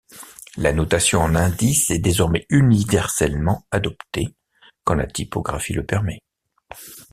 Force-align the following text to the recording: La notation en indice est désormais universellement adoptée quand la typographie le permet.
La 0.57 0.73
notation 0.73 1.21
en 1.21 1.35
indice 1.35 1.91
est 1.91 1.99
désormais 1.99 2.47
universellement 2.49 3.67
adoptée 3.69 4.35
quand 4.83 4.95
la 4.95 5.05
typographie 5.05 5.73
le 5.73 5.85
permet. 5.85 6.23